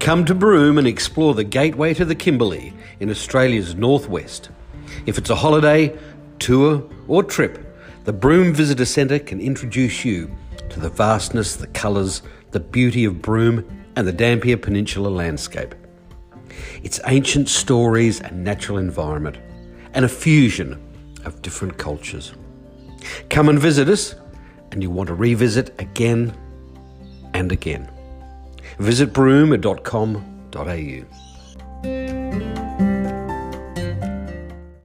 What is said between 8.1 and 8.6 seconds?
Broome